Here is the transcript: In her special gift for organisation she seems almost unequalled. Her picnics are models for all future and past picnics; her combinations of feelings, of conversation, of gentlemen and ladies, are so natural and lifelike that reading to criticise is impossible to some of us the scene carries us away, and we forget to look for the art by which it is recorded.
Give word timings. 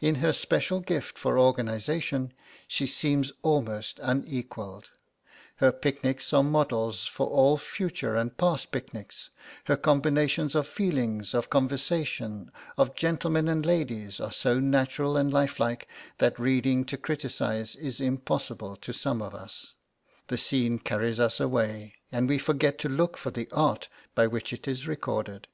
In 0.00 0.14
her 0.22 0.32
special 0.32 0.78
gift 0.78 1.18
for 1.18 1.36
organisation 1.36 2.32
she 2.68 2.86
seems 2.86 3.32
almost 3.42 3.98
unequalled. 4.00 4.90
Her 5.56 5.72
picnics 5.72 6.32
are 6.32 6.44
models 6.44 7.06
for 7.06 7.26
all 7.26 7.56
future 7.56 8.14
and 8.14 8.36
past 8.36 8.70
picnics; 8.70 9.30
her 9.64 9.76
combinations 9.76 10.54
of 10.54 10.68
feelings, 10.68 11.34
of 11.34 11.50
conversation, 11.50 12.52
of 12.78 12.94
gentlemen 12.94 13.48
and 13.48 13.66
ladies, 13.66 14.20
are 14.20 14.30
so 14.30 14.60
natural 14.60 15.16
and 15.16 15.32
lifelike 15.32 15.88
that 16.18 16.38
reading 16.38 16.84
to 16.84 16.96
criticise 16.96 17.74
is 17.74 18.00
impossible 18.00 18.76
to 18.76 18.92
some 18.92 19.20
of 19.20 19.34
us 19.34 19.74
the 20.28 20.38
scene 20.38 20.78
carries 20.78 21.18
us 21.18 21.40
away, 21.40 21.94
and 22.12 22.28
we 22.28 22.38
forget 22.38 22.78
to 22.78 22.88
look 22.88 23.16
for 23.16 23.32
the 23.32 23.48
art 23.50 23.88
by 24.14 24.28
which 24.28 24.52
it 24.52 24.68
is 24.68 24.86
recorded. 24.86 25.48